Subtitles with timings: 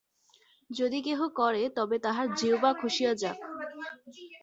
[0.69, 3.37] যদি কেহ করে, তবে তাহার জিহ্বা খসিয়া যাক।